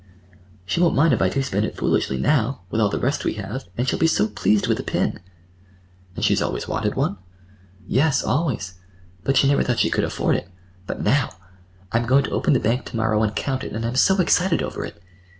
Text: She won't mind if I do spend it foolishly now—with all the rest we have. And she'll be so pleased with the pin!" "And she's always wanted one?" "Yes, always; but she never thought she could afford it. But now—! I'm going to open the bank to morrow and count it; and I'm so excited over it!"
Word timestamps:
She 0.65 0.79
won't 0.81 0.95
mind 0.95 1.13
if 1.13 1.21
I 1.21 1.29
do 1.29 1.43
spend 1.43 1.63
it 1.63 1.77
foolishly 1.77 2.17
now—with 2.17 2.81
all 2.81 2.89
the 2.89 2.97
rest 2.97 3.23
we 3.23 3.33
have. 3.35 3.65
And 3.77 3.87
she'll 3.87 3.99
be 3.99 4.07
so 4.07 4.27
pleased 4.27 4.65
with 4.65 4.77
the 4.77 4.83
pin!" 4.83 5.19
"And 6.15 6.25
she's 6.25 6.41
always 6.41 6.67
wanted 6.67 6.95
one?" 6.95 7.19
"Yes, 7.85 8.23
always; 8.23 8.79
but 9.23 9.37
she 9.37 9.47
never 9.47 9.61
thought 9.61 9.77
she 9.77 9.91
could 9.91 10.03
afford 10.03 10.37
it. 10.37 10.49
But 10.87 11.03
now—! 11.03 11.29
I'm 11.91 12.07
going 12.07 12.23
to 12.23 12.31
open 12.31 12.53
the 12.53 12.59
bank 12.59 12.85
to 12.85 12.97
morrow 12.97 13.21
and 13.21 13.35
count 13.35 13.63
it; 13.63 13.73
and 13.73 13.85
I'm 13.85 13.95
so 13.95 14.19
excited 14.19 14.63
over 14.63 14.83
it!" 14.85 14.99